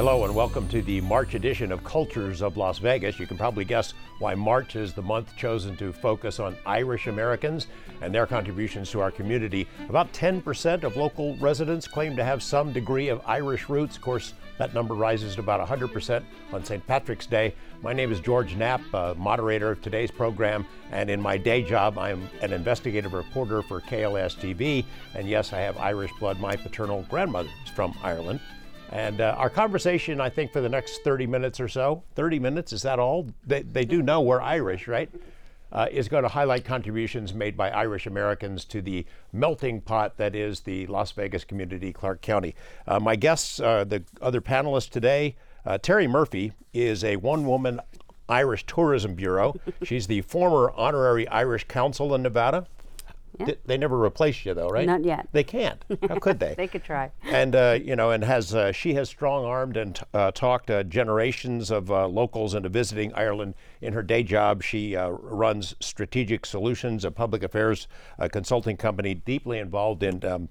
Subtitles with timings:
[0.00, 3.18] Hello and welcome to the March edition of Cultures of Las Vegas.
[3.18, 7.66] You can probably guess why March is the month chosen to focus on Irish Americans
[8.00, 9.68] and their contributions to our community.
[9.90, 13.96] About 10% of local residents claim to have some degree of Irish roots.
[13.96, 16.86] Of course, that number rises to about 100% on St.
[16.86, 17.54] Patrick's Day.
[17.82, 21.98] My name is George Knapp, uh, moderator of today's program, and in my day job,
[21.98, 24.86] I'm an investigative reporter for KLAS TV.
[25.14, 26.40] And yes, I have Irish blood.
[26.40, 28.40] My paternal grandmother is from Ireland.
[28.90, 32.72] And uh, our conversation, I think, for the next 30 minutes or so 30 minutes,
[32.72, 33.28] is that all?
[33.46, 35.08] They, they do know we're Irish, right?
[35.72, 40.34] Uh, is going to highlight contributions made by Irish Americans to the melting pot that
[40.34, 42.56] is the Las Vegas community, Clark County.
[42.88, 47.80] Uh, my guests, the other panelists today, uh, Terry Murphy is a one woman
[48.28, 49.54] Irish Tourism Bureau.
[49.82, 52.66] She's the former honorary Irish Consul in Nevada.
[53.38, 53.54] Yeah.
[53.64, 54.86] They never replaced you, though, right?
[54.86, 55.28] Not yet.
[55.32, 55.84] They can't.
[56.08, 56.54] How could they?
[56.60, 57.10] They could try.
[57.24, 60.82] and uh, you know, and has uh, she has strong armed and uh, talked uh,
[60.82, 64.62] generations of uh, locals into visiting Ireland in her day job.
[64.62, 67.88] She uh, runs Strategic Solutions, a public affairs
[68.32, 70.48] consulting company deeply involved in um,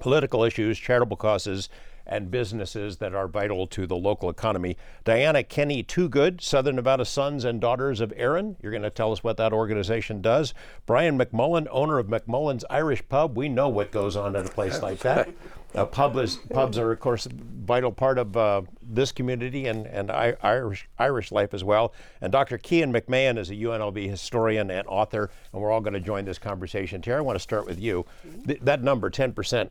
[0.00, 1.68] political issues, charitable causes,
[2.08, 4.76] and businesses that are vital to the local economy.
[5.04, 8.56] Diana Kenny Toogood, Southern Nevada Sons and Daughters of Erin.
[8.62, 10.54] You're going to tell us what that organization does.
[10.86, 13.36] Brian McMullen, owner of McMullen's Irish Pub.
[13.36, 15.28] We know what goes on at a place like that.
[15.74, 19.86] Uh, pub is, pubs are, of course, a vital part of uh, this community and,
[19.86, 21.92] and I, Irish, Irish life as well.
[22.22, 22.58] And Dr.
[22.58, 26.38] Cian McMahon is a UNLV historian and author, and we're all going to join this
[26.38, 27.02] conversation.
[27.02, 28.06] Terry, I want to start with you.
[28.46, 29.68] Th- that number, 10%,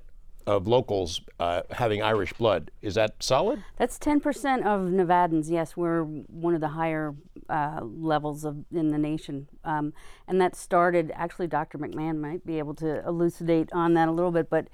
[0.47, 2.71] of locals uh, having Irish blood.
[2.81, 3.63] Is that solid?
[3.75, 5.49] That's 10% of Nevadans.
[5.49, 7.13] Yes, we're one of the higher
[7.49, 9.93] uh, levels of in the nation, um,
[10.27, 11.11] and that started.
[11.13, 11.77] Actually, Dr.
[11.77, 14.67] McMahon might be able to elucidate on that a little bit, but.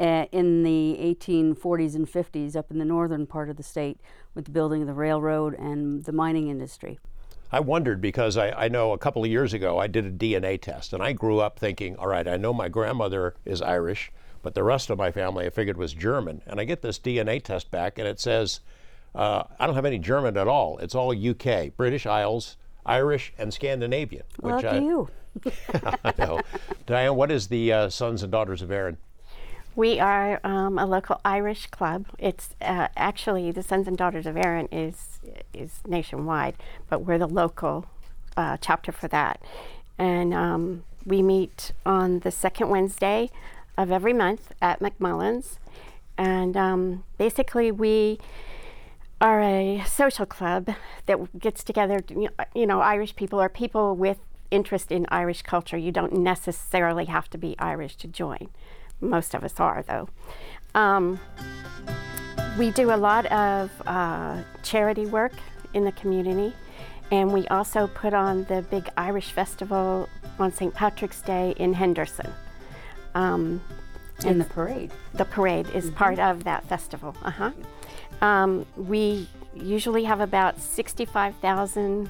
[0.00, 4.00] Uh, in the 1840s and 50s, up in the northern part of the state,
[4.34, 6.98] with the building of the railroad and the mining industry.
[7.52, 10.60] I wondered because I, I, know a couple of years ago I did a DNA
[10.60, 14.10] test, and I grew up thinking, all right, I know my grandmother is Irish,
[14.44, 16.42] but the rest of my family I figured was German.
[16.46, 18.60] And I get this DNA test back, and it says
[19.14, 20.78] uh, I don't have any German at all.
[20.78, 24.24] It's all UK, British Isles, Irish, and Scandinavian.
[24.38, 25.08] Which Lucky I, you.
[26.04, 26.40] I know.
[26.86, 28.98] Diane, what is the uh, Sons and Daughters of Erin?
[29.74, 32.06] We are um, a local Irish club.
[32.18, 35.18] It's uh, actually the Sons and Daughters of Erin is
[35.52, 36.54] is nationwide,
[36.88, 37.86] but we're the local
[38.36, 39.42] uh, chapter for that.
[39.98, 43.30] And um, we meet on the second Wednesday
[43.76, 45.58] of every month at McMullen's.
[46.16, 48.18] And um, basically, we
[49.20, 50.70] are a social club
[51.06, 52.02] that gets together,
[52.54, 54.18] you know, Irish people or people with
[54.50, 55.76] interest in Irish culture.
[55.76, 58.48] You don't necessarily have to be Irish to join.
[59.00, 60.08] Most of us are, though.
[60.74, 61.18] Um,
[62.58, 65.32] we do a lot of uh, charity work
[65.72, 66.54] in the community,
[67.10, 70.08] and we also put on the big Irish festival
[70.38, 70.72] on St.
[70.72, 72.32] Patrick's Day in Henderson.
[73.14, 73.60] Um,
[74.24, 74.90] and the parade.
[75.14, 75.96] The parade is mm-hmm.
[75.96, 77.16] part of that festival.
[77.22, 77.50] Uh huh.
[78.20, 82.08] Um, we usually have about 65,000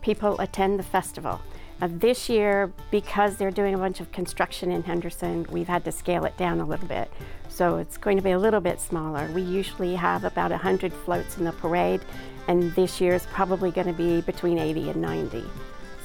[0.00, 1.40] people attend the festival.
[1.80, 5.92] Uh, this year, because they're doing a bunch of construction in Henderson, we've had to
[5.92, 7.10] scale it down a little bit.
[7.48, 9.28] So it's going to be a little bit smaller.
[9.32, 12.00] We usually have about 100 floats in the parade,
[12.46, 15.44] and this year is probably going to be between 80 and 90.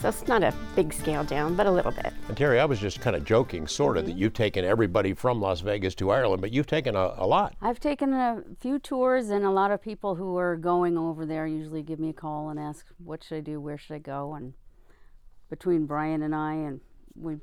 [0.07, 2.13] So it's not a big scale down, but a little bit.
[2.29, 4.13] And Terry, I was just kind of joking, sort of, mm-hmm.
[4.13, 7.57] that you've taken everybody from Las Vegas to Ireland, but you've taken a, a, lot.
[7.61, 11.45] I've taken a few tours, and a lot of people who are going over there
[11.45, 13.59] usually give me a call and ask, what should I do?
[13.59, 14.33] Where should I go?
[14.33, 14.53] And
[15.49, 16.79] between Brian and I, and
[17.13, 17.39] we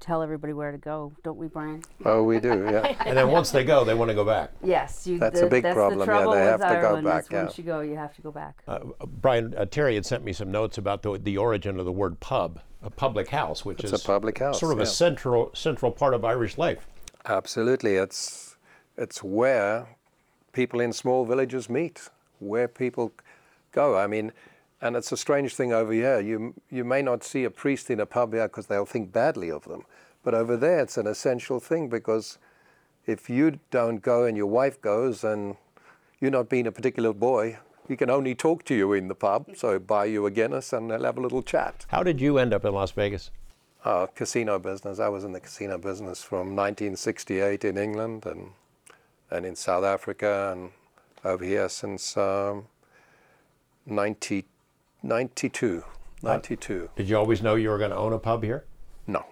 [0.00, 1.82] tell everybody where to go, don't we, Brian?
[2.04, 2.94] Oh, we do, yeah.
[3.06, 4.50] and then once they go, they want to go back.
[4.62, 5.98] Yes, you, that's the, a big that's problem.
[6.00, 7.24] The trouble yeah, they have with to Ireland, go back.
[7.30, 7.42] Yeah.
[7.42, 8.62] Once you go, you have to go back.
[8.66, 11.92] Uh, Brian uh, Terry had sent me some notes about the, the origin of the
[11.92, 14.84] word pub, a public house, which it's is a public house, sort of yeah.
[14.84, 16.86] a central central part of Irish life.
[17.26, 18.56] Absolutely, it's
[18.96, 19.86] it's where
[20.52, 22.08] people in small villages meet,
[22.38, 23.12] where people
[23.72, 23.96] go.
[23.96, 24.32] I mean,
[24.80, 26.20] and it's a strange thing over here.
[26.20, 29.50] You, you may not see a priest in a pub here because they'll think badly
[29.50, 29.84] of them.
[30.22, 32.38] But over there, it's an essential thing because
[33.06, 35.56] if you don't go and your wife goes and
[36.20, 37.58] you're not being a particular boy,
[37.88, 39.46] he can only talk to you in the pub.
[39.56, 41.86] So buy you a Guinness and they'll have a little chat.
[41.88, 43.30] How did you end up in Las Vegas?
[43.84, 45.00] Uh, casino business.
[45.00, 48.50] I was in the casino business from 1968 in England and,
[49.30, 50.70] and in South Africa and
[51.24, 52.66] over here since um,
[53.86, 54.44] 92.
[55.02, 55.84] 92.
[56.22, 56.84] 92.
[56.84, 58.64] Uh, did you always know you were going to own a pub here?
[59.06, 59.24] No.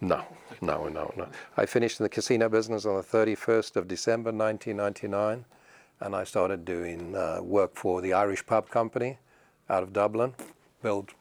[0.00, 0.24] No,
[0.60, 1.28] no, no, no.
[1.56, 5.44] I finished in the casino business on the 31st of December 1999,
[6.00, 9.18] and I started doing uh, work for the Irish Pub Company
[9.70, 10.34] out of Dublin,
[10.82, 11.14] built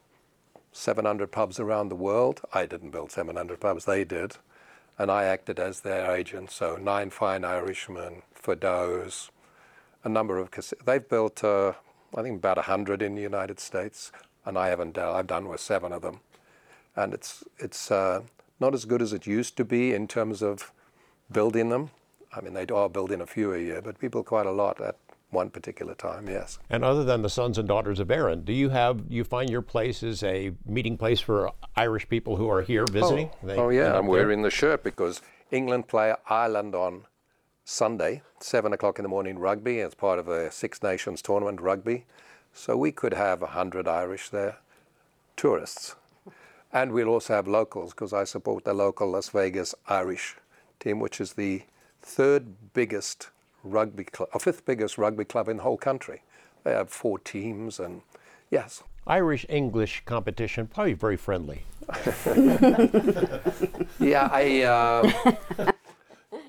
[0.74, 2.42] 700 pubs around the world.
[2.54, 4.34] I didn't build 700 pubs, they did.
[4.98, 9.30] And I acted as their agent, so Nine Fine Irishmen, Fadó's,
[10.04, 10.50] a number of,
[10.86, 11.74] they've built, uh,
[12.16, 14.12] I think, about 100 in the United States,
[14.46, 16.22] and I haven't done, I've done with seven of them.
[16.96, 18.22] And it's, it's uh,
[18.60, 20.72] not as good as it used to be in terms of
[21.32, 21.92] building them.
[22.34, 24.98] I mean, they are building a few a year, but people quite a lot at
[25.32, 26.60] one particular time, yes.
[26.70, 29.62] And other than the sons and daughters of Erin, do you have you find your
[29.62, 33.30] place as a meeting place for Irish people who are here visiting?
[33.44, 35.22] Oh, oh yeah, I'm wearing the shirt because
[35.52, 37.06] England play Ireland on
[37.68, 39.80] Sunday, seven o'clock in the morning rugby.
[39.80, 42.06] It's part of a Six Nations tournament rugby,
[42.54, 44.58] so we could have a hundred Irish there,
[45.36, 45.96] tourists,
[46.72, 50.36] and we'll also have locals because I support the local Las Vegas Irish
[50.80, 51.64] team, which is the
[52.04, 53.30] third biggest
[53.64, 56.22] rugby club, or fifth biggest rugby club in the whole country.
[56.64, 58.04] They have four teams, and
[58.52, 58.84] yes.
[59.08, 61.64] Irish English competition, probably very friendly.
[64.00, 64.62] yeah, I.
[64.62, 65.72] Uh,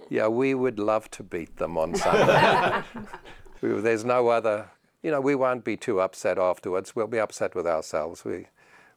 [0.08, 2.82] yeah, we would love to beat them on Sunday.
[3.61, 4.70] There's no other.
[5.03, 6.97] You know, we won't be too upset afterwards.
[6.97, 8.25] We'll be upset with ourselves.
[8.25, 8.47] We,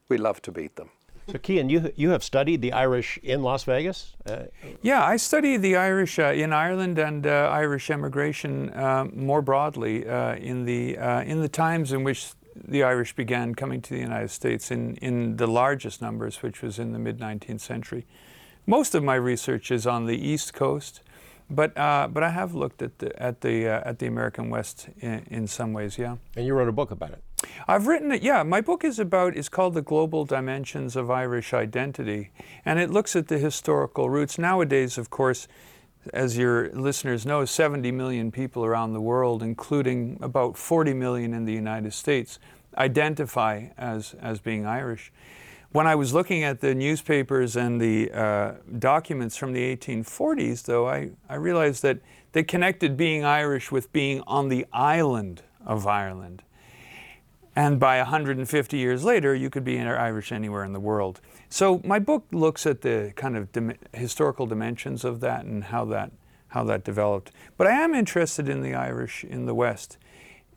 [0.07, 0.89] we love to beat them.
[1.31, 4.15] So, Cian, you you have studied the Irish in Las Vegas.
[4.25, 4.45] Uh,
[4.81, 10.07] yeah, I studied the Irish uh, in Ireland and uh, Irish emigration uh, more broadly
[10.07, 13.99] uh, in the uh, in the times in which the Irish began coming to the
[13.99, 18.07] United States in in the largest numbers, which was in the mid 19th century.
[18.65, 21.01] Most of my research is on the East Coast,
[21.49, 24.89] but uh, but I have looked at the at the uh, at the American West
[24.99, 25.97] in, in some ways.
[25.97, 26.17] Yeah.
[26.35, 27.23] And you wrote a book about it.
[27.67, 28.43] I've written it, yeah.
[28.43, 32.31] My book is about, is called The Global Dimensions of Irish Identity,
[32.65, 34.37] and it looks at the historical roots.
[34.37, 35.47] Nowadays, of course,
[36.13, 41.45] as your listeners know, 70 million people around the world, including about 40 million in
[41.45, 42.39] the United States,
[42.77, 45.11] identify as, as being Irish.
[45.71, 50.87] When I was looking at the newspapers and the uh, documents from the 1840s, though,
[50.87, 51.99] I, I realized that
[52.31, 56.41] they connected being Irish with being on the island of Ireland.
[57.55, 61.21] And by 150 years later, you could be Irish anywhere in the world.
[61.49, 65.85] So my book looks at the kind of dim- historical dimensions of that and how
[65.85, 66.11] that
[66.53, 67.31] how that developed.
[67.57, 69.99] But I am interested in the Irish in the West.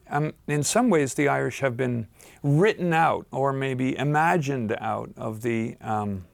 [0.09, 2.07] Um, in some ways, the Irish have been
[2.43, 6.25] written out or maybe imagined out of the um,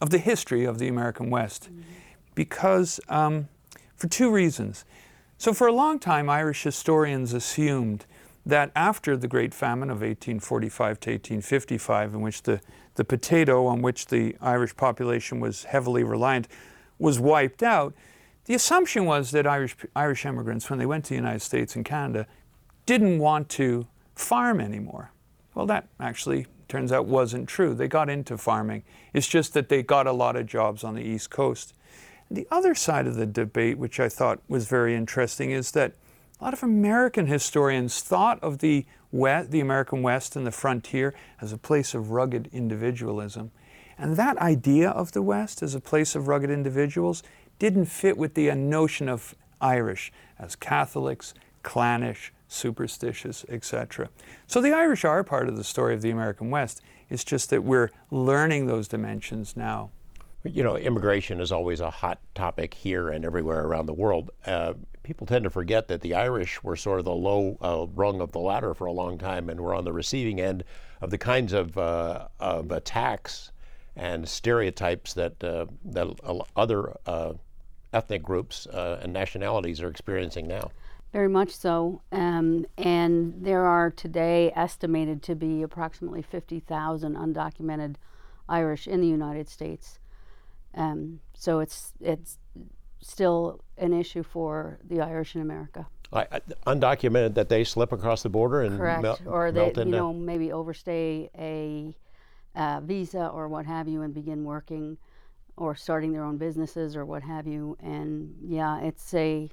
[0.00, 1.82] of the history of the American West, mm-hmm.
[2.34, 3.48] because um,
[3.96, 4.84] for two reasons.
[5.38, 8.06] So for a long time, Irish historians assumed
[8.46, 12.60] that after the Great Famine of 1845 to 1855, in which the,
[12.94, 16.46] the potato on which the Irish population was heavily reliant
[16.98, 17.94] was wiped out,
[18.44, 21.84] the assumption was that Irish, Irish immigrants, when they went to the United States and
[21.84, 22.26] Canada,
[22.84, 25.10] didn't want to farm anymore.
[25.54, 27.74] Well, that actually turns out wasn't true.
[27.74, 28.82] They got into farming.
[29.12, 31.74] It's just that they got a lot of jobs on the East Coast.
[32.30, 35.92] The other side of the debate, which I thought was very interesting, is that
[36.40, 41.14] a lot of American historians thought of the West, the American West and the frontier
[41.40, 43.52] as a place of rugged individualism.
[43.96, 47.22] And that idea of the West as a place of rugged individuals
[47.60, 51.32] didn't fit with the notion of Irish as Catholics,
[51.62, 54.08] clannish, superstitious, etc.
[54.46, 56.80] So the Irish are part of the story of the American West.
[57.10, 59.90] It's just that we're learning those dimensions now.
[60.44, 64.30] You know, immigration is always a hot topic here and everywhere around the world.
[64.44, 68.20] Uh, people tend to forget that the Irish were sort of the low uh, rung
[68.20, 70.64] of the ladder for a long time and were on the receiving end
[71.00, 73.52] of the kinds of, uh, of attacks
[73.96, 76.08] and stereotypes that, uh, that
[76.56, 77.32] other uh,
[77.92, 80.70] ethnic groups uh, and nationalities are experiencing now.
[81.14, 82.02] Very much so.
[82.10, 87.94] Um, and there are today estimated to be approximately 50,000 undocumented
[88.48, 90.00] Irish in the United States.
[90.74, 92.38] Um, so it's, it's
[93.00, 95.86] still an issue for the Irish in America.
[96.12, 96.26] I,
[96.66, 100.50] undocumented that they slip across the border and correct, mel- or they you know maybe
[100.52, 101.96] overstay a
[102.58, 104.96] uh, visa or what have you and begin working
[105.56, 107.76] or starting their own businesses or what have you.
[107.80, 109.48] And yeah, it's a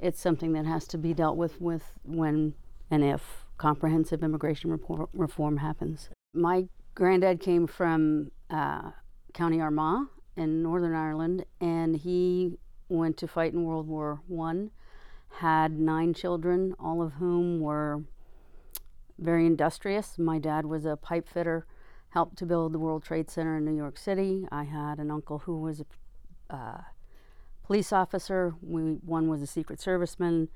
[0.00, 2.54] it's something that has to be dealt with with when
[2.90, 4.78] and if comprehensive immigration
[5.12, 6.08] reform happens.
[6.34, 8.90] My granddad came from uh,
[9.34, 12.52] County Armagh in Northern Ireland, and he
[12.88, 14.70] went to fight in World War One,
[15.28, 18.02] had nine children, all of whom were
[19.18, 20.18] very industrious.
[20.18, 21.66] My dad was a pipe fitter,
[22.08, 24.46] helped to build the World Trade Center in New York City.
[24.50, 26.80] I had an uncle who was a uh,
[27.70, 28.52] police officer.
[28.62, 30.48] We, one was a Secret Serviceman.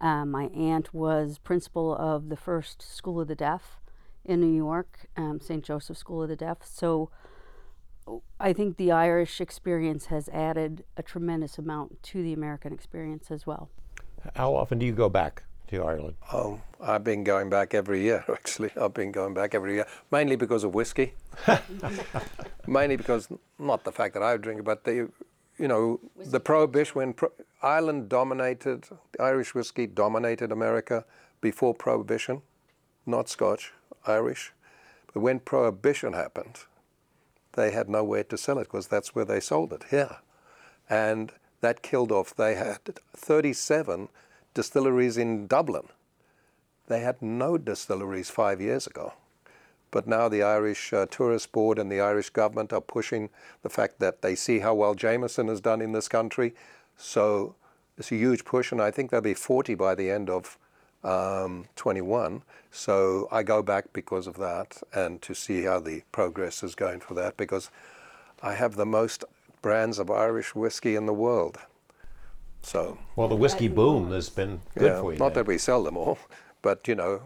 [0.00, 3.80] Uh, my aunt was principal of the first School of the Deaf
[4.24, 5.64] in New York, um, St.
[5.64, 6.58] Joseph School of the Deaf.
[6.62, 7.10] So
[8.38, 13.44] I think the Irish experience has added a tremendous amount to the American experience as
[13.44, 13.68] well.
[14.36, 16.14] How often do you go back to Ireland?
[16.32, 18.70] Oh, I've been going back every year, actually.
[18.80, 21.14] I've been going back every year, mainly because of whiskey.
[22.68, 23.26] mainly because,
[23.58, 25.10] not the fact that I drink it, but the,
[25.62, 27.30] you know, the prohibition, when pro-
[27.62, 28.88] Ireland dominated,
[29.20, 31.04] Irish whiskey dominated America
[31.40, 32.42] before prohibition,
[33.06, 33.72] not Scotch,
[34.04, 34.52] Irish.
[35.14, 36.64] But when prohibition happened,
[37.52, 40.16] they had nowhere to sell it because that's where they sold it, here.
[40.90, 42.80] And that killed off, they had
[43.16, 44.08] 37
[44.54, 45.86] distilleries in Dublin.
[46.88, 49.12] They had no distilleries five years ago.
[49.92, 53.30] But now the Irish uh, Tourist Board and the Irish government are pushing
[53.62, 56.54] the fact that they see how well Jameson has done in this country.
[56.96, 57.54] So
[57.96, 60.58] it's a huge push, and I think there'll be 40 by the end of
[61.04, 62.42] um, 21.
[62.70, 67.00] So I go back because of that and to see how the progress is going
[67.00, 67.70] for that because
[68.42, 69.24] I have the most
[69.60, 71.58] brands of Irish whiskey in the world.
[72.62, 75.18] So Well, the whiskey boom has been good yeah, for you.
[75.18, 75.44] not then.
[75.44, 76.18] that we sell them all,
[76.62, 77.20] but you know,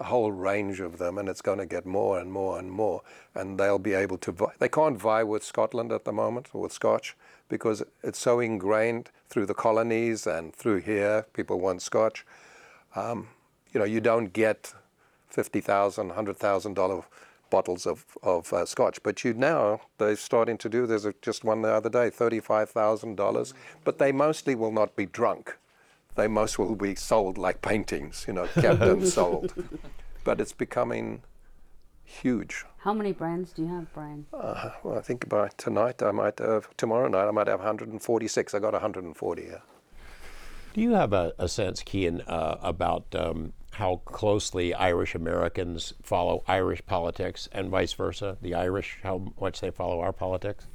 [0.00, 3.02] a whole range of them, and it's going to get more and more and more.
[3.34, 4.32] And they'll be able to.
[4.32, 7.16] Vi- they can't vie with Scotland at the moment or with Scotch
[7.48, 11.26] because it's so ingrained through the colonies and through here.
[11.34, 12.24] People want Scotch.
[12.94, 13.28] Um,
[13.72, 14.74] you know, you don't get
[15.28, 17.02] fifty thousand, hundred thousand dollar
[17.50, 20.86] bottles of of uh, Scotch, but you now they're starting to do.
[20.86, 23.52] There's a, just one the other day, thirty-five thousand dollars,
[23.84, 25.58] but they mostly will not be drunk
[26.14, 29.54] they most will be sold like paintings, you know, kept and sold.
[30.24, 31.22] But it's becoming
[32.04, 32.64] huge.
[32.78, 34.26] How many brands do you have, Brian?
[34.32, 38.54] Uh, well, I think by tonight I might have, tomorrow night I might have 146.
[38.54, 39.62] I got 140 here.
[40.74, 46.42] Do you have a, a sense, Cian, uh, about um, how closely Irish Americans follow
[46.48, 48.38] Irish politics and vice versa?
[48.40, 50.66] The Irish, how much they follow our politics?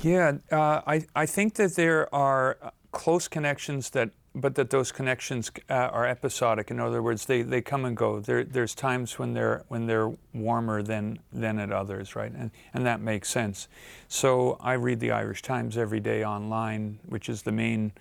[0.00, 4.92] Yeah, uh, I, I think that there are uh, close connections that, but that those
[4.92, 6.70] connections uh, are episodic.
[6.70, 8.20] In other words, they, they come and go.
[8.20, 12.32] There, there's times when they're when they're warmer than than at others, right?
[12.32, 13.68] And and that makes sense.
[14.08, 17.92] So I read the Irish Times every day online, which is the main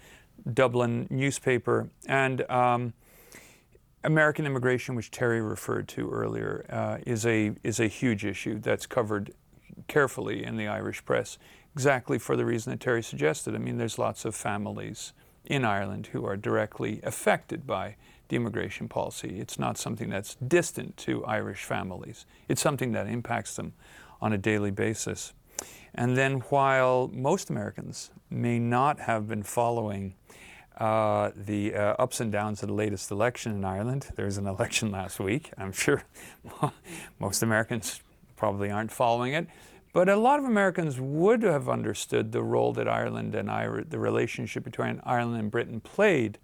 [0.54, 2.50] Dublin newspaper, and.
[2.50, 2.94] Um,
[4.02, 8.86] American immigration, which Terry referred to earlier, uh, is a is a huge issue that's
[8.86, 9.34] covered
[9.90, 11.38] carefully in the Irish press,
[11.74, 13.56] exactly for the reason that Terry suggested.
[13.56, 15.12] I mean, there's lots of families
[15.50, 17.96] in Ireland who are directly affected by
[18.30, 19.40] the immigration policy.
[19.40, 22.26] It's not something that's distant to Irish families.
[22.48, 23.74] It's something that impacts them
[24.22, 25.34] on a daily basis.
[25.94, 30.14] And then, while most Americans may not have been following
[30.80, 34.08] uh, the uh, ups and downs of the latest election in Ireland.
[34.16, 35.52] There was an election last week.
[35.58, 36.04] I'm sure
[37.20, 38.02] most Americans
[38.38, 39.48] probably aren't following it.
[39.92, 43.50] But a lot of Americans would have understood the role that Ireland and
[43.90, 46.38] the relationship between Ireland and Britain played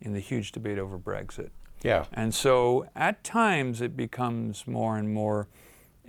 [0.00, 1.50] in the huge debate over Brexit.
[1.82, 2.06] Yeah.
[2.12, 5.48] And so at times it becomes more and more,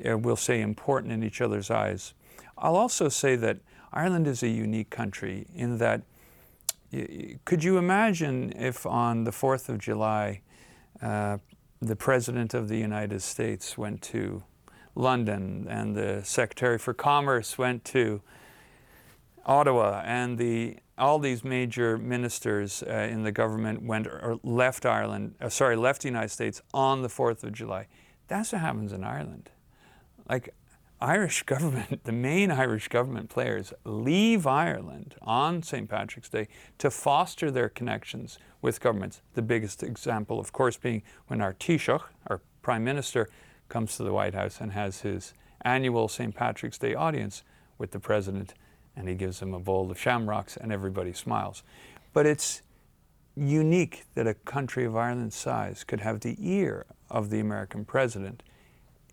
[0.08, 2.14] uh, we'll say, important in each other's eyes.
[2.58, 3.60] I'll also say that
[3.92, 6.04] Ireland is a unique country in that
[7.44, 10.42] could you imagine if on the 4th of July
[11.02, 11.38] uh,
[11.82, 14.44] the President of the United States went to
[14.98, 18.22] London and the Secretary for Commerce went to
[19.46, 25.36] Ottawa and the all these major ministers uh, in the government went or left Ireland,
[25.40, 27.86] uh, sorry, left the United States on the 4th of July.
[28.28, 29.52] That's what happens in Ireland.
[30.28, 30.56] Like
[31.00, 35.88] Irish government, the main Irish government players leave Ireland on St.
[35.88, 36.48] Patrick's Day
[36.80, 39.22] to foster their connections with governments.
[39.36, 43.30] The biggest example, of course, being when our Taoiseach, our Prime Minister,
[43.70, 46.34] comes to the White House and has his annual St.
[46.36, 47.44] Patrick's Day audience
[47.78, 48.54] with the President,
[48.96, 51.64] and he gives him a bowl of shamrocks, and everybody smiles.
[52.14, 52.62] But it's
[53.36, 58.42] unique that a country of Ireland's size could have the ear of the American President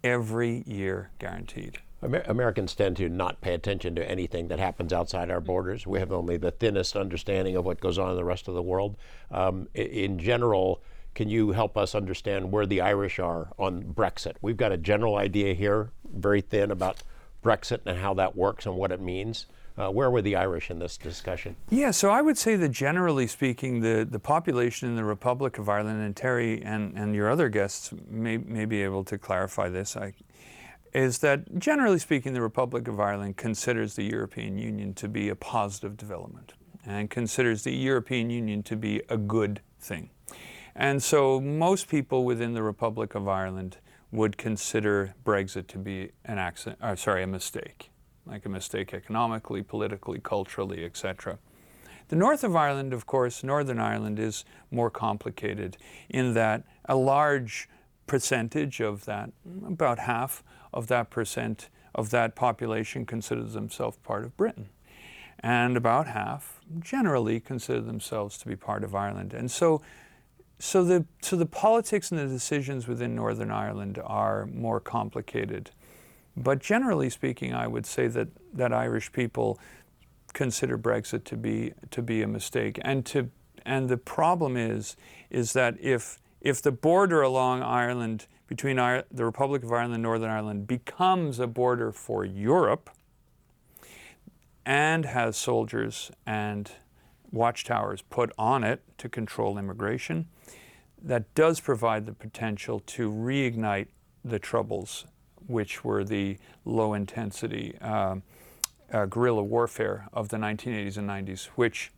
[0.02, 1.78] every year guaranteed.
[2.02, 5.86] Amer- Americans tend to not pay attention to anything that happens outside our borders.
[5.86, 8.62] We have only the thinnest understanding of what goes on in the rest of the
[8.62, 8.96] world.
[9.30, 10.82] Um, in general,
[11.14, 14.34] can you help us understand where the Irish are on Brexit?
[14.42, 17.02] We've got a general idea here, very thin, about
[17.42, 19.46] Brexit and how that works and what it means.
[19.76, 21.56] Uh, where were the Irish in this discussion?
[21.68, 25.68] Yeah, so I would say that generally speaking, the, the population in the Republic of
[25.68, 29.96] Ireland, and Terry and, and your other guests may, may be able to clarify this,
[29.96, 30.14] I,
[30.92, 35.34] is that generally speaking, the Republic of Ireland considers the European Union to be a
[35.34, 36.52] positive development
[36.86, 40.10] and considers the European Union to be a good thing.
[40.76, 43.78] And so most people within the Republic of Ireland
[44.10, 47.90] would consider Brexit to be an accident, or uh, sorry, a mistake,
[48.26, 51.38] like a mistake economically, politically, culturally, etc.
[52.08, 55.76] The north of Ireland, of course, Northern Ireland is more complicated
[56.08, 57.68] in that a large
[58.06, 59.30] percentage of that,
[59.66, 64.68] about half of that percent of that population considers themselves part of Britain.
[65.40, 69.32] And about half generally consider themselves to be part of Ireland.
[69.32, 69.82] And so
[70.64, 75.70] so the so the politics and the decisions within Northern Ireland are more complicated.
[76.38, 79.60] But generally speaking, I would say that, that Irish people
[80.32, 82.78] consider Brexit to be to be a mistake.
[82.82, 83.30] And to
[83.66, 84.96] and the problem is
[85.28, 90.30] is that if if the border along Ireland between the Republic of Ireland and Northern
[90.30, 92.88] Ireland becomes a border for Europe
[94.64, 96.72] and has soldiers and
[97.34, 100.28] watchtowers put on it to control immigration,
[101.02, 103.88] that does provide the potential to reignite
[104.24, 105.04] the troubles,
[105.46, 107.76] which were the low intensity.
[107.80, 108.16] Uh,
[108.92, 111.90] uh, guerrilla warfare of the 1980s and 90s, which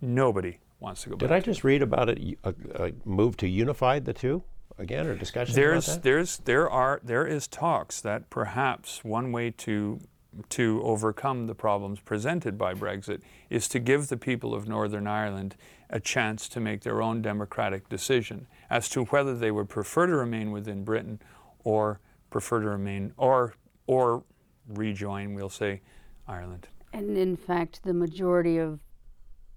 [0.00, 1.42] nobody wants to go Did back.
[1.42, 2.38] Did I just read about it?
[2.44, 4.42] A, a move to unify the two
[4.78, 6.02] again, or discussion there's, about that?
[6.02, 10.00] There's, there are, there is talks that perhaps one way to
[10.50, 15.56] to overcome the problems presented by Brexit is to give the people of Northern Ireland
[15.90, 20.16] a chance to make their own democratic decision as to whether they would prefer to
[20.16, 21.20] remain within Britain
[21.62, 22.00] or
[22.30, 23.54] prefer to remain or
[23.86, 24.24] or
[24.68, 25.82] rejoin, we'll say,
[26.26, 26.68] Ireland.
[26.92, 28.80] And in fact, the majority of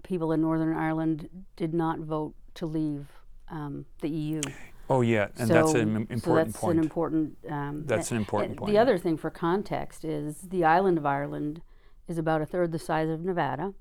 [0.03, 3.07] people in Northern Ireland did not vote to leave
[3.49, 4.41] um, the EU.
[4.89, 6.77] Oh yeah, and so, that's an important so that's point.
[6.77, 8.71] An important, um, that's an important and point.
[8.71, 11.61] The other thing for context is the island of Ireland
[12.07, 13.73] is about a third the size of Nevada,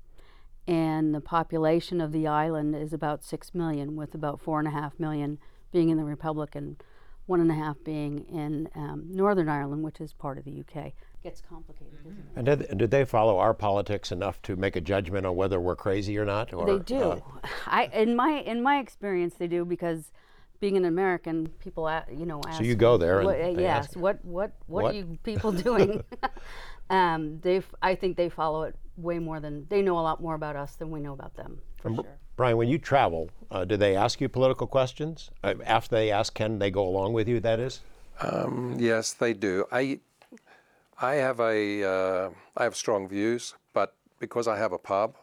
[0.67, 4.71] and the population of the island is about six million, with about four and a
[4.71, 5.39] half million
[5.71, 6.83] being in the Republic and
[7.25, 10.93] one and a half being in um, Northern Ireland, which is part of the UK.
[11.23, 12.25] Gets complicated, doesn't it?
[12.35, 15.75] And did, did they follow our politics enough to make a judgment on whether we're
[15.75, 16.53] crazy or not?
[16.53, 17.01] Or, they do.
[17.01, 17.19] uh,
[17.67, 20.11] I in my in my experience, they do because
[20.59, 22.57] being an American, people a- you know ask.
[22.57, 24.93] So you go there what, they yes, ask- what what what, What?
[24.93, 26.03] are you people doing?
[26.89, 30.35] um, they I think they follow it way more than they know a lot more
[30.35, 32.19] about us than we know about them for and sure.
[32.35, 35.31] Brian, when you travel, uh, do they ask you political questions?
[35.43, 37.39] Uh, after they ask, can they go along with you?
[37.39, 37.81] That is.
[38.21, 39.65] Um, yes, they do.
[39.71, 39.99] I
[41.01, 45.15] I have a uh, I have strong views, but because I have a pub,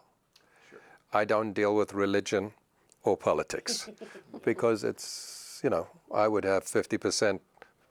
[1.12, 2.52] I don't deal with religion
[3.04, 3.88] or politics
[4.44, 7.40] because it's you know I would have fifty percent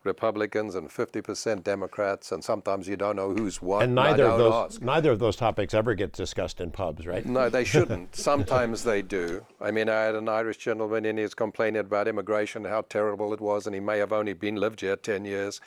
[0.04, 3.84] Republicans and fifty percent Democrats, and sometimes you don't know who's what.
[3.84, 4.82] And neither of those ask.
[4.82, 7.26] neither of those topics ever get discussed in pubs, right?
[7.26, 8.16] No, they shouldn't.
[8.16, 9.46] Sometimes they do.
[9.62, 13.34] I mean, I had an Irish gentleman in, he was complaining about immigration, how terrible
[13.34, 15.62] it was, and he may have only been lived here 10 years.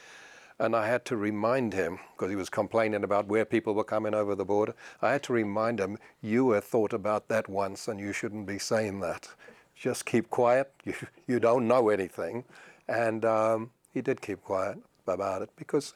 [0.59, 4.15] And I had to remind him, because he was complaining about where people were coming
[4.15, 8.01] over the border, I had to remind him, you have thought about that once, and
[8.01, 9.29] you shouldn't be saying that.
[9.75, 10.73] Just keep quiet.
[10.85, 10.95] You,
[11.27, 12.45] you don't know anything.
[12.89, 15.95] And um, he did keep quiet about it because,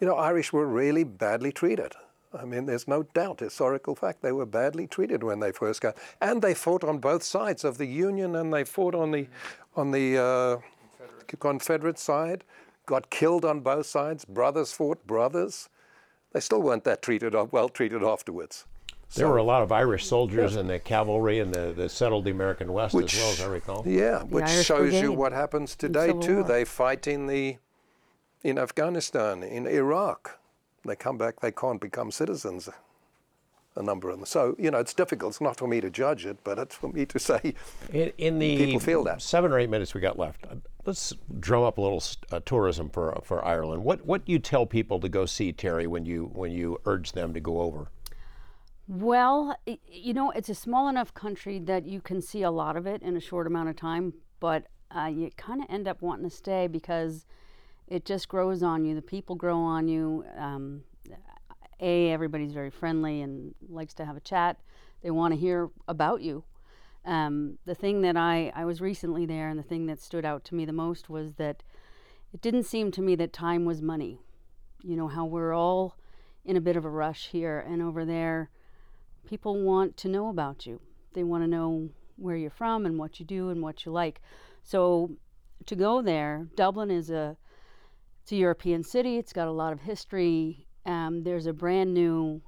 [0.00, 1.94] you know, Irish were really badly treated.
[2.34, 5.96] I mean, there's no doubt, historical fact, they were badly treated when they first got,
[6.20, 9.26] and they fought on both sides of the Union, and they fought on the,
[9.76, 12.44] on the uh, Confederate side,
[12.86, 14.24] got killed on both sides.
[14.24, 15.68] Brothers fought brothers.
[16.32, 18.66] They still weren't that treated well treated afterwards.
[19.14, 22.30] There were a lot of Irish soldiers in the cavalry and the, the settled the
[22.30, 23.84] American West Which- as well, as I recall.
[23.86, 26.34] Yeah, which Irish shows you what happens today Civil too.
[26.36, 26.44] War.
[26.44, 27.58] They fight in the
[28.42, 30.38] in Afghanistan, in Iraq.
[30.84, 32.68] They come back, they can't become citizens.
[33.74, 34.26] A number of them.
[34.26, 35.32] So you know, it's difficult.
[35.32, 37.54] It's not for me to judge it, but it's for me to say.
[37.92, 39.22] In, in the People feel that.
[39.22, 42.90] seven or eight minutes we got left, uh, let's drum up a little uh, tourism
[42.90, 43.82] for for Ireland.
[43.82, 47.12] What what do you tell people to go see, Terry, when you when you urge
[47.12, 47.88] them to go over?
[48.88, 49.56] Well,
[49.86, 53.00] you know, it's a small enough country that you can see a lot of it
[53.00, 56.34] in a short amount of time, but uh, you kind of end up wanting to
[56.36, 57.24] stay because
[57.88, 58.94] it just grows on you.
[58.94, 60.26] The people grow on you.
[60.36, 60.82] Um,
[61.82, 64.58] a, everybody's very friendly and likes to have a chat.
[65.02, 66.44] They want to hear about you.
[67.04, 70.44] Um, the thing that I, I was recently there, and the thing that stood out
[70.44, 71.62] to me the most was that
[72.32, 74.20] it didn't seem to me that time was money.
[74.82, 75.96] You know, how we're all
[76.44, 78.50] in a bit of a rush here, and over there,
[79.26, 80.80] people want to know about you.
[81.14, 84.20] They want to know where you're from and what you do and what you like.
[84.62, 85.16] So
[85.66, 87.36] to go there, Dublin is a
[88.22, 89.18] it's a European city.
[89.18, 90.68] It's got a lot of history.
[90.84, 92.42] Um, there's a brand new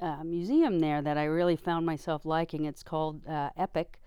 [0.00, 2.64] uh, museum there that I really found myself liking.
[2.64, 4.00] It's called uh, Epic,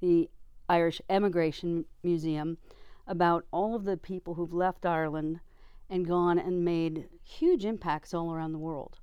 [0.00, 0.28] the
[0.68, 2.58] Irish Emigration Museum
[3.06, 5.40] about all of the people who've left Ireland
[5.88, 8.98] and gone and made huge impacts all around the world.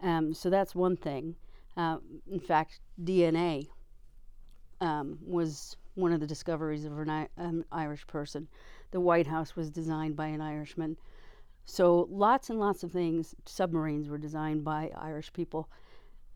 [0.00, 1.34] Um, so that's one thing.
[1.76, 1.98] Uh,
[2.30, 3.66] in fact, DNA
[4.80, 8.46] um, was one of the discoveries of an um, Irish person.
[8.90, 10.96] The White House was designed by an Irishman.
[11.64, 13.34] So lots and lots of things.
[13.46, 15.68] Submarines were designed by Irish people.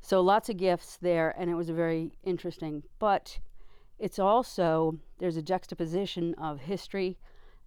[0.00, 2.82] So lots of gifts there, and it was very interesting.
[2.98, 3.38] But
[3.98, 7.18] it's also there's a juxtaposition of history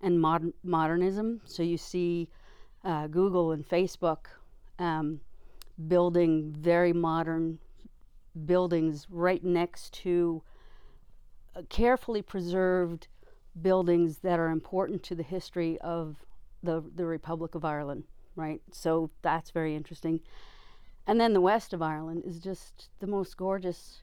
[0.02, 1.42] and modern, modernism.
[1.46, 2.30] So you see
[2.84, 4.26] uh, Google and Facebook
[4.80, 5.20] um,
[5.88, 7.60] building very modern
[8.46, 10.42] buildings right next to
[11.56, 13.08] uh, carefully preserved
[13.62, 16.16] buildings that are important to the history of
[16.64, 18.04] the, the Republic of Ireland,
[18.36, 18.62] right?
[18.72, 20.22] So that's very interesting.
[21.08, 24.02] And then the west of Ireland is just the most gorgeous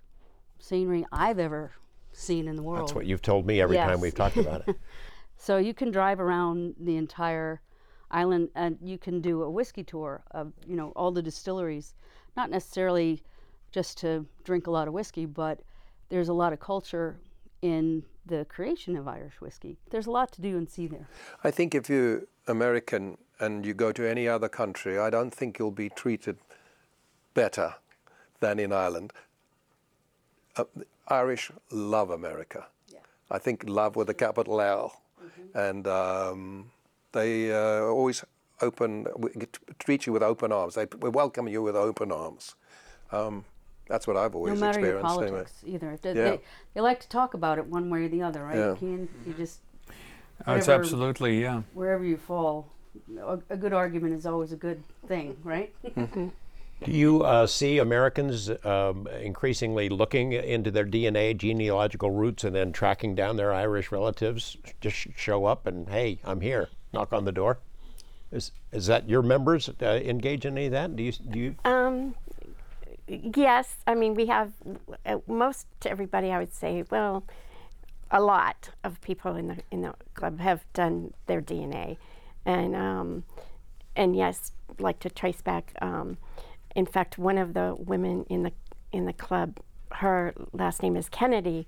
[0.59, 1.73] scenery I've ever
[2.12, 2.88] seen in the world.
[2.88, 3.88] That's what you've told me every Yes.
[3.88, 4.77] time we've talked about it.
[5.40, 7.62] So you can drive around the entire
[8.11, 11.94] island and you can do a whiskey tour of, you know, all the distilleries.
[12.37, 13.23] Not necessarily
[13.71, 15.61] just to drink a lot of whiskey, but
[16.09, 17.21] there's a lot of culture
[17.62, 19.79] in the creation of Irish whiskey.
[19.90, 21.09] There's a lot to do and see there.
[21.44, 25.59] I think if you're American and you go to any other country, I don't think
[25.59, 26.39] you'll be treated
[27.35, 27.75] better
[28.41, 29.13] than in Ireland.
[30.57, 30.65] Uh,
[31.09, 32.67] Irish love America.
[33.31, 35.03] I think love with a capital L.
[35.55, 36.71] And um,
[37.13, 38.25] they uh, always
[38.63, 39.07] open,
[39.79, 40.75] treat you with open arms.
[40.75, 42.55] They welcome you with open arms.
[43.13, 43.45] Um,
[43.87, 45.21] that's what I've always No matter your experienced.
[45.21, 45.31] anyway.
[45.31, 45.99] politics either.
[46.01, 46.31] They, Yeah.
[46.31, 46.41] they,
[46.75, 48.57] they like to talk about it one way or the other, right?
[48.57, 48.75] Yeah.
[48.77, 49.09] Cian?
[49.27, 49.61] You just,
[50.46, 51.62] Oh, it's Whatever- absolutely, yeah.
[51.74, 52.70] wherever you fall,
[53.20, 55.74] a, a good argument is always a good thing, right?
[56.85, 62.72] Do you uh, see Americans um, increasingly looking into their DNA genealogical roots and then
[62.72, 64.57] tracking down their Irish relatives?
[64.81, 66.68] Just sh- show up and hey, I'm here.
[66.92, 67.59] Knock on the door.
[68.31, 70.94] Is is that your members uh, engage in any of that?
[70.94, 71.55] Do you do you?
[71.64, 72.14] Um,
[73.09, 74.53] yes, I mean we have
[75.05, 76.31] uh, most everybody.
[76.31, 77.24] I would say, well,
[78.11, 81.97] a lot of people in the in the club have done their DNA,
[82.44, 83.25] and um,
[83.97, 85.73] and yes, like to trace back.
[85.83, 86.18] Um,
[86.75, 88.53] in fact, one of the women in the
[88.92, 89.59] in the club,
[89.92, 91.66] her last name is Kennedy,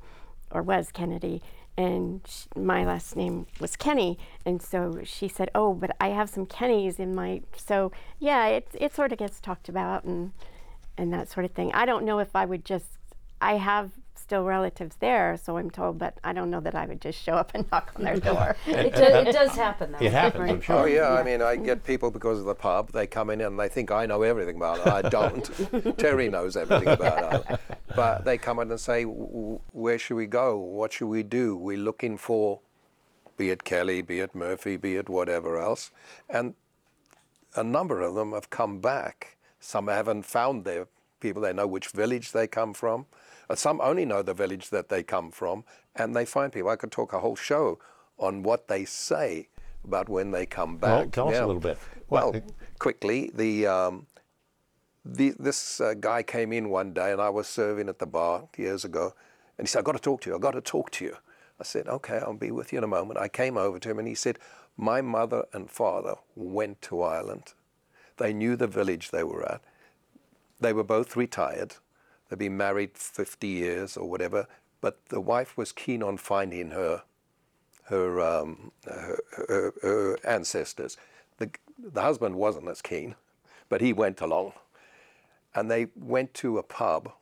[0.50, 1.42] or was Kennedy,
[1.76, 2.20] and
[2.56, 6.98] my last name was Kenny, and so she said, "Oh, but I have some Kennys
[6.98, 10.32] in my." So yeah, it it sort of gets talked about and
[10.96, 11.72] and that sort of thing.
[11.72, 12.86] I don't know if I would just.
[13.42, 17.00] I have still relatives there, so I'm told, but I don't know that I would
[17.00, 18.56] just show up and knock on their door.
[18.66, 19.98] it, do, it does happen, though.
[20.04, 20.76] It happens, I'm sure.
[20.80, 22.92] Oh yeah, I mean, I get people because of the pub.
[22.92, 24.86] They come in and they think I know everything about it.
[24.86, 25.98] I don't.
[25.98, 27.60] Terry knows everything about it,
[27.96, 30.56] but they come in and say, "W- w- "Where should we go?
[30.58, 31.56] What should we do?
[31.56, 32.60] We're looking for,
[33.36, 35.90] be it Kelly, be it Murphy, be it whatever else,"
[36.28, 36.54] and
[37.56, 39.36] a number of them have come back.
[39.58, 40.86] Some haven't found their
[41.20, 41.42] people.
[41.42, 43.06] They know which village they come from.
[43.50, 45.64] Uh, Some only know the village that they come from,
[45.96, 46.70] and they find people.
[46.70, 47.78] I could talk a whole show
[48.18, 49.48] on what they say
[49.84, 50.90] about when they come back.
[50.90, 51.78] Well, tell us a little bit.
[52.08, 52.44] Well, What-
[52.78, 54.06] quickly, the, um,
[55.04, 58.48] the this uh, guy came in one day, and I was serving at the bar
[58.56, 59.14] years ago,
[59.58, 60.34] and he said, "I've got to talk to you.
[60.36, 61.16] I've got to talk to you."
[61.58, 63.98] I said, "Okay, I'll be with you in a moment." I came over to him,
[63.98, 64.38] and he said,
[64.76, 67.54] "My mother and father went to Ireland.
[68.18, 69.62] They knew the village they were at.
[70.60, 71.76] They were both retired.
[72.30, 74.46] They'd been married 50 years or whatever,
[74.80, 77.02] but the wife was keen on finding her
[77.90, 80.96] her, um, her, her, her ancestors.
[81.38, 83.16] The, the husband wasn't as keen,
[83.68, 84.52] but he went along.
[85.54, 87.12] And they went to a pub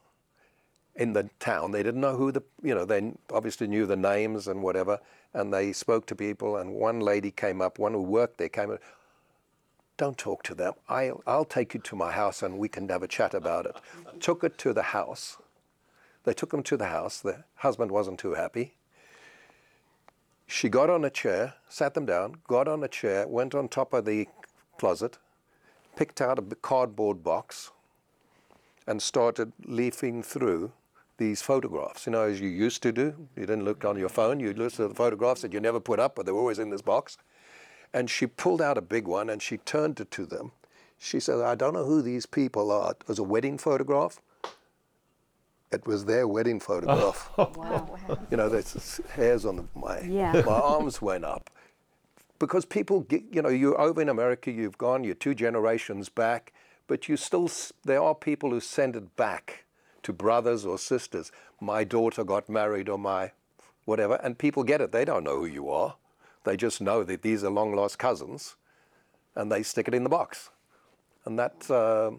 [0.94, 1.72] in the town.
[1.72, 5.00] They didn't know who the, you know, they obviously knew the names and whatever.
[5.32, 6.58] And they spoke to people.
[6.58, 8.80] And one lady came up, one who worked there came up,
[9.98, 10.72] don't talk to them.
[10.88, 13.76] I'll, I'll take you to my house and we can have a chat about it.
[14.20, 15.36] Took it to the house.
[16.24, 17.20] They took him to the house.
[17.20, 18.74] The husband wasn't too happy.
[20.46, 23.92] She got on a chair, sat them down, got on a chair, went on top
[23.92, 24.28] of the
[24.78, 25.18] closet,
[25.96, 27.70] picked out a cardboard box,
[28.86, 30.72] and started leafing through
[31.18, 32.06] these photographs.
[32.06, 33.28] You know, as you used to do.
[33.36, 35.98] You didn't look on your phone, you looked at the photographs that you never put
[35.98, 37.18] up, but they were always in this box.
[37.92, 40.52] And she pulled out a big one and she turned it to them.
[40.98, 42.90] She said, I don't know who these people are.
[42.92, 44.20] It was a wedding photograph.
[45.70, 47.30] It was their wedding photograph.
[47.38, 47.98] Oh, wow.
[48.30, 50.42] You know, there's hairs on the, my Yeah.
[50.44, 51.50] my arms went up
[52.38, 56.52] because people get, you know, you're over in America, you've gone, you're two generations back,
[56.86, 57.50] but you still
[57.84, 59.64] there are people who send it back
[60.02, 61.30] to brothers or sisters.
[61.60, 63.32] My daughter got married, or my
[63.84, 64.92] whatever, and people get it.
[64.92, 65.96] They don't know who you are.
[66.48, 68.56] They just know that these are long lost cousins,
[69.36, 70.48] and they stick it in the box.
[71.26, 72.10] And that, uh,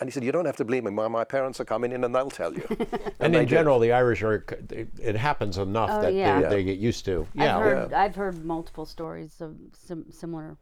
[0.00, 0.90] and he said, you don't have to believe me.
[0.90, 2.66] My, my parents are coming in and they'll tell you.
[3.20, 3.48] And they in did.
[3.50, 6.36] general, the Irish are, it, it happens enough Oh, that yeah.
[6.38, 6.48] they, Yeah.
[6.48, 7.28] they get used to.
[7.36, 7.88] I've Yeah.
[7.94, 10.56] I've heard multiple stories of sim- similar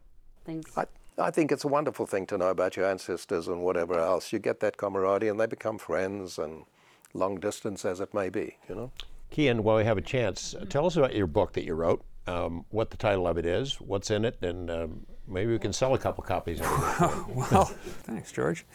[0.45, 0.65] things.
[0.77, 0.85] I,
[1.17, 4.31] I think it's a wonderful thing to know about your ancestors and whatever else.
[4.31, 6.65] You get that camaraderie and they become friends and
[7.15, 8.91] long distance as it may be, you know?
[9.31, 12.03] Cian, while we have a chance, uh, tell us about your book that you wrote,
[12.27, 15.73] um, what the title of it is, what's in it, and um, maybe we can
[15.73, 16.59] sell a couple copies.
[16.61, 17.27] of it.
[17.35, 17.65] Well,
[18.03, 18.65] thanks, George.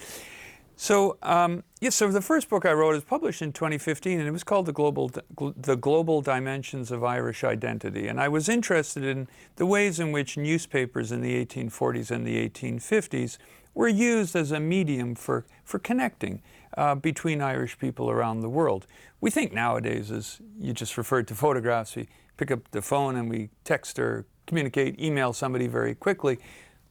[0.80, 4.30] So, um, yes, so the first book I wrote is published in 2015, and it
[4.30, 5.10] was called the Global,
[5.56, 8.06] the Global Dimensions of Irish Identity.
[8.06, 12.48] And I was interested in the ways in which newspapers in the 1840s and the
[12.48, 13.38] 1850s
[13.74, 16.42] were used as a medium for, for connecting
[16.78, 18.86] uh, between Irish people around the world.
[19.20, 23.28] We think nowadays, as you just referred to photographs, we pick up the phone and
[23.28, 26.38] we text or communicate, email somebody very quickly.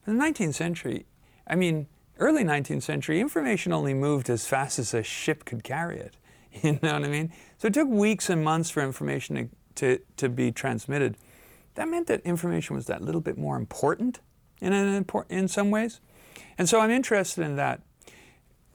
[0.06, 1.06] In the 19th century,
[1.46, 1.86] I mean,
[2.18, 6.16] early 19th century, information only moved as fast as a ship could carry it.
[6.62, 7.32] You know what I mean?
[7.58, 11.16] So it took weeks and months for information to, to, to be transmitted.
[11.74, 14.20] That meant that information was that little bit more important
[14.60, 16.00] in, an impor- in some ways.
[16.56, 17.82] And so I'm interested in that.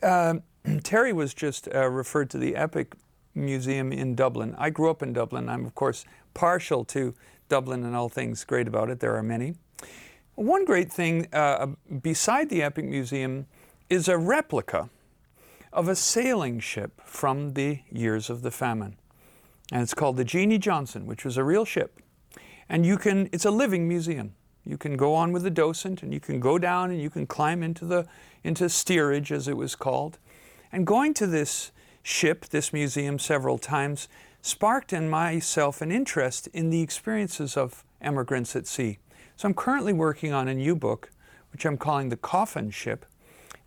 [0.02, 0.36] Uh,
[0.84, 2.96] Terry was just uh, referred to the Epic
[3.36, 4.56] Museum in Dublin.
[4.58, 5.50] I grew up in Dublin.
[5.50, 7.14] I'm, of course, partial to
[7.50, 9.00] Dublin and all things great about it.
[9.00, 9.56] There are many.
[10.36, 11.68] One great thing uh,
[12.02, 13.46] beside the Epic Museum
[13.90, 14.90] is a replica
[15.72, 18.96] of a sailing ship from the years of the famine.
[19.72, 22.00] And it's called the Jeanie Johnston, which was a real ship.
[22.70, 24.34] And you can, it's a living museum.
[24.66, 27.28] You can go on with the docent and you can go down and you can
[27.28, 28.08] climb into the
[28.44, 30.20] into steerage as it was called.
[30.74, 34.10] And going to this ship, this museum several times,
[34.42, 38.98] sparked in myself an interest in the experiences of emigrants at sea.
[39.38, 41.12] So I'm currently working on a new book,
[41.52, 43.06] which I'm calling The Coffin Ship.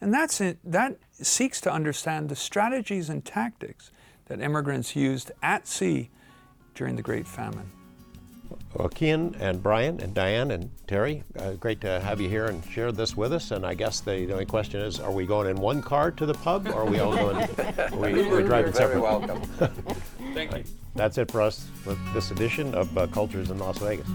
[0.00, 3.92] And that's it, that seeks to understand the strategies and tactics
[4.26, 6.10] that immigrants used at sea
[6.74, 7.70] during the Great Famine.
[8.76, 12.62] Well, Cian and Brian and Diane and Terry, uh, great to have you here and
[12.66, 13.50] share this with us.
[13.50, 16.26] And I guess the, the only question is, are we going in one car to
[16.26, 17.36] the pub, or are we all going?
[17.36, 19.40] Are we, we're You're driving very welcome.
[20.34, 20.64] Thank you.
[20.94, 24.06] That's it for us with this edition of uh, Cultures in Las Vegas.